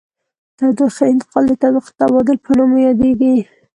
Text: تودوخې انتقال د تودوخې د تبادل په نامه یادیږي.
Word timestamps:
تودوخې 0.57 1.05
انتقال 1.13 1.43
د 1.47 1.53
تودوخې 1.61 1.91
د 1.93 1.95
تبادل 1.99 2.37
په 2.45 2.51
نامه 2.57 2.77
یادیږي. 2.87 3.33